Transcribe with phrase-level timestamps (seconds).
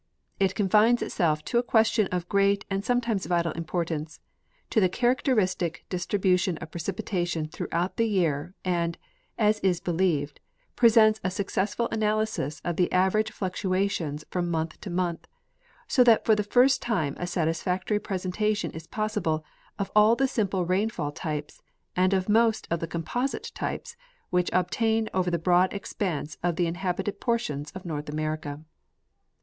[0.39, 4.19] It confines itself to a question of great and sometimes vital importance,
[4.71, 8.97] to the characteristic distribution of 13recipitation throughout the year, and,
[9.37, 10.39] as is believed,
[10.75, 15.27] presents a successful analysis of the average fluctuations from month to month,
[15.87, 19.45] so that for the first time a satisfactory presentation is possible
[19.77, 21.61] of all the simj^le rainfall types
[21.95, 23.95] and of most of the composite tyjDes
[24.31, 28.61] which obtain over the broad expanse of the inhabited portions of North America.